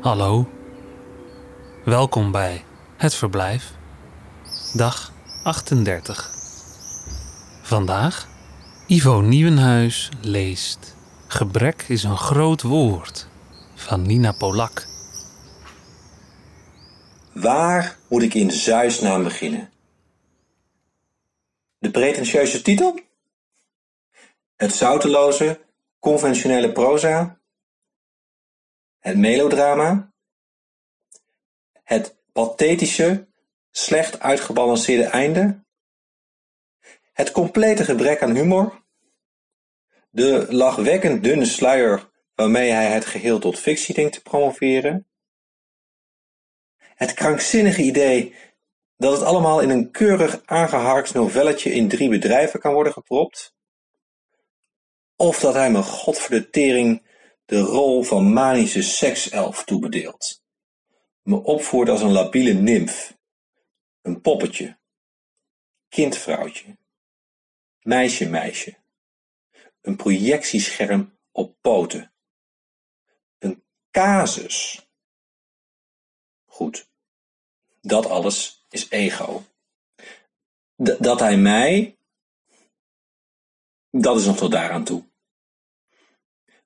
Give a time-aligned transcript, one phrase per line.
[0.00, 0.48] Hallo.
[1.84, 2.64] Welkom bij
[2.96, 3.72] Het Verblijf.
[4.74, 5.12] Dag
[5.42, 6.30] 38.
[7.62, 8.28] Vandaag
[8.86, 10.96] Ivo Nieuwenhuis leest
[11.26, 13.28] Gebrek is een groot woord
[13.74, 14.86] van Nina Polak.
[17.32, 19.70] Waar moet ik in Zeusnaam beginnen?
[21.78, 23.00] De pretentieuze titel?
[24.56, 25.60] Het zouteloze,
[26.00, 27.40] conventionele proza?
[28.98, 30.12] Het melodrama?
[31.82, 33.28] Het pathetische,
[33.70, 35.64] slecht uitgebalanceerde einde?
[37.12, 38.84] Het complete gebrek aan humor?
[40.10, 45.06] De lachwekkend dunne sluier waarmee hij het geheel tot fictie denkt te promoveren?
[46.78, 48.34] Het krankzinnige idee
[48.96, 53.54] dat het allemaal in een keurig aangeharkt novelletje in drie bedrijven kan worden gepropt?
[55.20, 56.50] Of dat hij me god voor
[57.44, 60.44] de rol van manische sekself toebedeelt,
[61.22, 63.18] me opvoert als een labiele nimf,
[64.02, 64.78] een poppetje,
[65.88, 66.76] kindvrouwtje,
[67.82, 68.76] meisje-meisje,
[69.80, 72.12] een projectiescherm op poten,
[73.38, 74.88] een casus.
[76.44, 76.90] Goed,
[77.80, 79.44] dat alles is ego.
[80.76, 81.96] Dat hij mij,
[83.90, 85.08] dat is nog tot daaraan toe.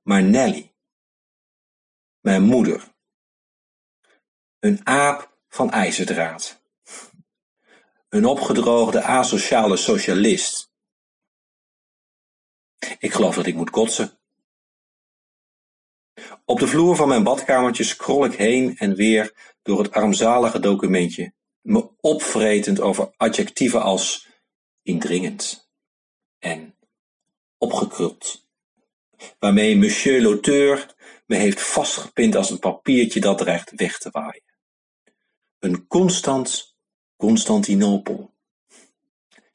[0.04, 0.74] Maar Nelly,
[2.20, 2.94] mijn moeder,
[4.58, 6.62] een aap van ijzerdraad,
[8.08, 10.72] een opgedroogde asociale socialist.
[12.98, 14.18] Ik geloof dat ik moet kotsen.
[16.44, 21.32] Op de vloer van mijn badkamertje scroll ik heen en weer door het armzalige documentje,
[21.60, 24.28] me opvretend over adjectieven als
[24.82, 25.70] indringend
[26.38, 26.78] en
[27.58, 28.43] opgekruld,
[29.38, 30.94] waarmee monsieur l'auteur
[31.26, 34.42] me heeft vastgepind als een papiertje dat dreigt weg te waaien.
[35.58, 36.74] Een constant
[37.16, 38.34] Constantinopel.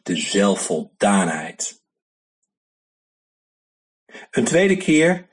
[0.03, 1.84] De zelfvoldaanheid.
[4.31, 5.29] Een tweede keer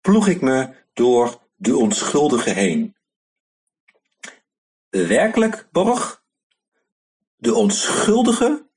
[0.00, 2.96] ploeg ik me door de onschuldige heen.
[4.88, 6.24] Werkelijk, Borg?
[7.36, 8.68] De onschuldige?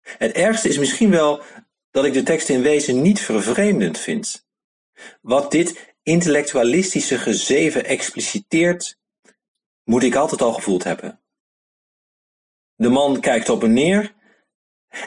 [0.00, 1.42] Het ergste is misschien wel
[1.90, 4.46] dat ik de tekst in wezen niet vervreemdend vind.
[5.20, 8.98] Wat dit intellectualistische gezeven expliciteert,
[9.84, 11.20] moet ik altijd al gevoeld hebben.
[12.74, 14.14] De man kijkt op en neer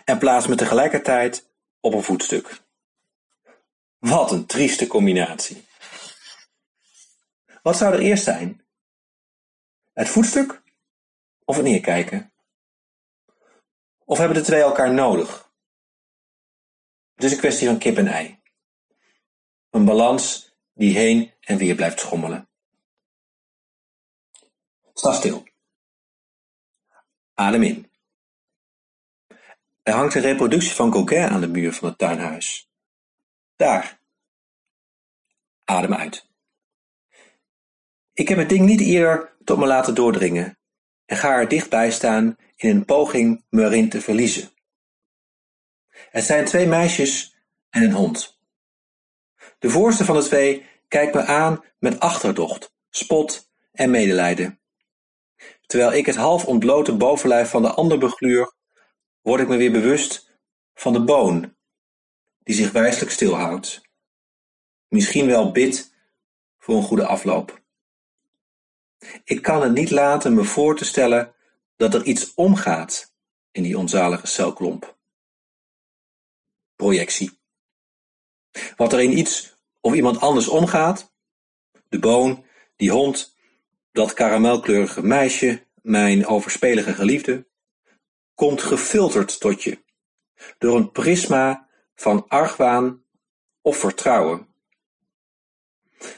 [0.05, 1.49] en plaatst me tegelijkertijd
[1.79, 2.61] op een voetstuk.
[3.99, 5.65] Wat een trieste combinatie.
[7.61, 8.65] Wat zou er eerst zijn?
[9.93, 10.61] Het voetstuk
[11.45, 12.33] of het neerkijken?
[14.05, 15.42] Of hebben de twee elkaar nodig?
[17.23, 18.39] Het is een kwestie van kip en ei.
[19.69, 22.49] Een balans die heen en weer blijft schommelen.
[24.93, 25.43] Sta stil.
[27.33, 27.91] Adem in.
[29.83, 32.69] Er hangt een reproductie van Gauguin aan de muur van het tuinhuis.
[33.55, 33.99] Daar.
[35.63, 36.27] Adem uit.
[38.13, 40.57] Ik heb het ding niet eerder tot me laten doordringen
[41.05, 44.52] en ga er dichtbij staan in een poging me erin te verliezen.
[46.13, 47.35] Het zijn twee meisjes
[47.69, 48.39] en een hond.
[49.59, 54.59] De voorste van de twee kijkt me aan met achterdocht, spot en medelijden.
[55.65, 58.53] Terwijl ik het half ontblote bovenlijf van de ander begluur,
[59.21, 60.29] word ik me weer bewust
[60.73, 61.55] van de boon,
[62.43, 63.81] die zich wijselijk stilhoudt.
[64.87, 65.93] Misschien wel bidt
[66.59, 67.61] voor een goede afloop.
[69.23, 71.33] Ik kan het niet laten me voor te stellen
[71.75, 73.13] dat er iets omgaat
[73.51, 75.01] in die onzalige celklomp.
[76.83, 77.39] Projectie.
[78.75, 81.13] Wat er in iets of iemand anders omgaat,
[81.89, 82.45] de boon,
[82.75, 83.35] die hond,
[83.91, 87.47] dat karamelkleurige meisje, mijn overspelige geliefde,
[88.33, 89.83] komt gefilterd tot je,
[90.57, 93.03] door een prisma van argwaan
[93.61, 94.47] of vertrouwen.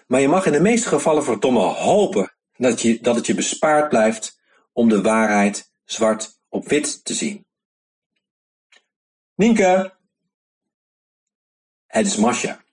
[0.08, 3.90] Maar je mag in de meeste gevallen verdomme hopen dat, je, dat het je bespaard
[3.90, 4.40] blijft
[4.74, 7.46] om de waarheid zwart op wit te zien.
[9.36, 9.95] Nienke!
[11.96, 12.64] Het is Masja,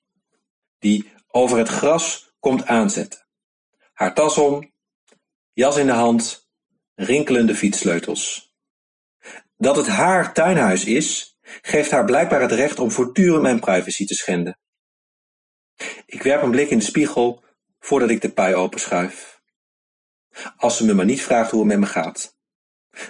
[0.78, 3.26] die over het gras komt aanzetten.
[3.92, 4.72] Haar tas om,
[5.52, 6.48] jas in de hand,
[6.94, 8.54] rinkelende fietssleutels.
[9.56, 14.14] Dat het haar tuinhuis is, geeft haar blijkbaar het recht om voortdurend mijn privacy te
[14.14, 14.58] schenden.
[16.06, 17.44] Ik werp een blik in de spiegel
[17.78, 19.40] voordat ik de pui openschuif.
[20.56, 22.36] Als ze me maar niet vraagt hoe het met me gaat.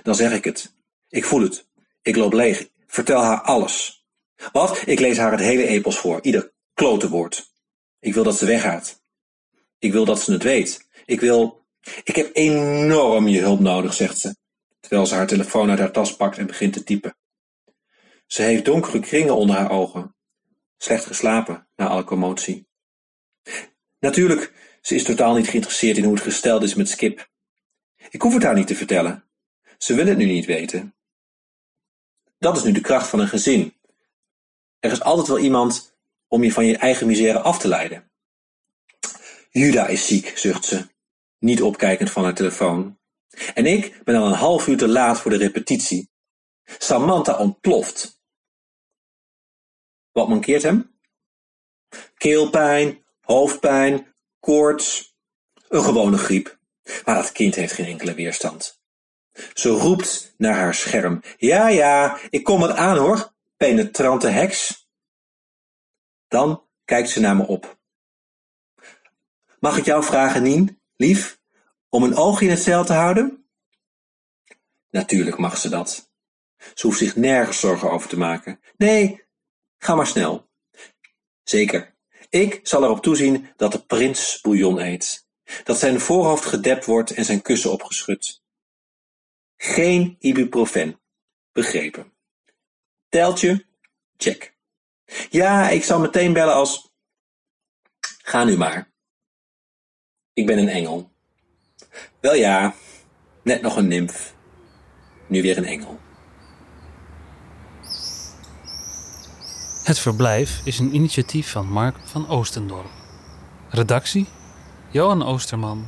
[0.03, 0.75] Dan zeg ik het.
[1.09, 1.69] Ik voel het.
[2.03, 2.69] Ik loop leeg.
[2.87, 4.01] Vertel haar alles.
[4.53, 4.83] Wat?
[4.87, 7.50] Ik lees haar het hele epos voor, ieder klote woord.
[8.00, 9.03] Ik wil dat ze weggaat.
[9.79, 10.89] Ik wil dat ze het weet.
[11.06, 11.67] Ik wil...
[12.05, 14.37] Ik heb enorm je hulp nodig, zegt ze,
[14.81, 17.17] terwijl ze haar telefoon uit haar tas pakt en begint te typen.
[18.27, 20.17] Ze heeft donkere kringen onder haar ogen.
[20.77, 22.67] Slecht geslapen na alle commotie.
[23.99, 27.29] Natuurlijk, ze is totaal niet geïnteresseerd in hoe het gesteld is met Skip.
[28.11, 29.25] Ik hoef het haar niet te vertellen.
[29.79, 30.95] Ze wil het nu niet weten.
[32.38, 33.75] Dat is nu de kracht van een gezin.
[34.82, 35.96] Er is altijd wel iemand
[36.29, 38.11] om je van je eigen misère af te leiden.
[39.50, 40.87] Juda is ziek, zucht ze,
[41.38, 42.99] niet opkijkend van haar telefoon.
[43.55, 46.11] En ik ben al een half uur te laat voor de repetitie.
[46.64, 48.20] Samantha ontploft.
[50.12, 50.99] Wat mankeert hem?
[52.14, 55.17] Keelpijn, hoofdpijn, koorts,
[55.69, 56.58] een gewone griep.
[57.05, 58.81] Maar dat kind heeft geen enkele weerstand.
[59.55, 61.23] Ze roept naar haar scherm.
[61.37, 63.32] Ja, ja, ik kom eraan hoor,
[63.62, 64.88] penetrante heks.
[66.29, 67.81] Dan kijkt ze naar me op.
[69.61, 71.41] Mag ik jou vragen, Nien, lief,
[71.88, 73.47] om een oogje in het zeil te houden?
[74.91, 76.12] Natuurlijk mag ze dat.
[76.75, 78.61] Ze hoeft zich nergens zorgen over te maken.
[78.76, 79.25] Nee,
[79.79, 80.50] ga maar snel.
[81.43, 81.97] Zeker,
[82.29, 85.26] ik zal erop toezien dat de prins bouillon eet.
[85.64, 88.43] Dat zijn voorhoofd gedept wordt en zijn kussen opgeschud.
[89.56, 91.00] Geen ibuprofen.
[91.53, 92.12] Begrepen.
[93.12, 93.64] Teltje?
[94.17, 94.55] Check.
[95.31, 96.91] Ja, ik zal meteen bellen als...
[98.00, 98.93] Ga nu maar.
[100.32, 101.11] Ik ben een engel.
[102.20, 102.75] Wel ja,
[103.43, 104.35] net nog een nimf.
[105.26, 105.99] Nu weer een engel.
[109.85, 112.91] Het Verblijf is een initiatief van Mark van Oostendorp.
[113.69, 114.26] Redactie:
[114.91, 115.87] Johan Oosterman,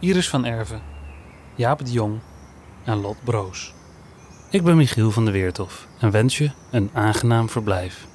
[0.00, 0.82] Iris van Erven,
[1.56, 2.20] Jaap de Jong
[2.84, 3.74] en Lot Broos.
[4.52, 8.06] Ik ben Michiel van de Weertof en wens je een aangenaam verblijf.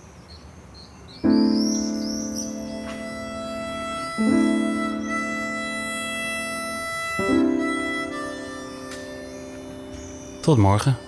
[10.42, 11.05] Tot morgen.